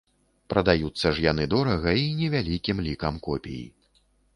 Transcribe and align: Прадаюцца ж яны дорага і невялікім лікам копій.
Прадаюцца 0.53 1.11
ж 1.17 1.27
яны 1.31 1.47
дорага 1.53 1.95
і 2.07 2.09
невялікім 2.23 2.77
лікам 2.91 3.25
копій. 3.31 3.65